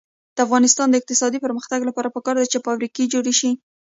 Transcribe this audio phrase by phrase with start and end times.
[0.35, 3.51] د افغانستان د اقتصادي پرمختګ لپاره پکار ده چې فابریکې جوړې شي.